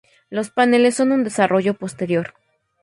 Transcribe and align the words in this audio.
Los 0.31 0.49
paneles 0.49 0.95
son 0.95 1.11
un 1.11 1.23
desarrollo 1.23 1.75
posterior. 1.75 2.33